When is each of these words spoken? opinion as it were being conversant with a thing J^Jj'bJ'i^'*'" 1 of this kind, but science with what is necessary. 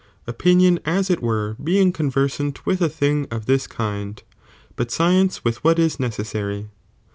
opinion 0.25 0.79
as 0.83 1.11
it 1.11 1.21
were 1.21 1.55
being 1.63 1.91
conversant 1.93 2.65
with 2.65 2.81
a 2.81 2.89
thing 2.89 3.25
J^Jj'bJ'i^'*'" 3.27 3.33
1 3.33 3.37
of 3.37 3.45
this 3.45 3.67
kind, 3.67 4.23
but 4.75 4.89
science 4.89 5.43
with 5.45 5.63
what 5.63 5.77
is 5.77 5.99
necessary. 5.99 6.71